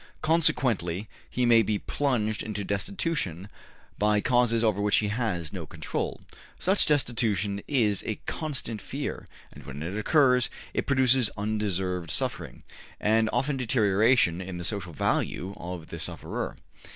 [0.23, 3.47] Consequently, he may be plunged into destitution
[3.99, 6.21] by causes over which he has no control.
[6.57, 12.63] Such destitution is a constant fear, and when it occurs it produces undeserved suffering,
[12.99, 16.57] and often deterioration in the social value of the sufferer.